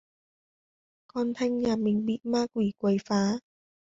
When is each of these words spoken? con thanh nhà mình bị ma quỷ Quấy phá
con 1.07 1.33
thanh 1.33 1.57
nhà 1.59 1.75
mình 1.75 2.05
bị 2.05 2.19
ma 2.23 2.45
quỷ 2.53 2.71
Quấy 2.77 2.97
phá 3.05 3.37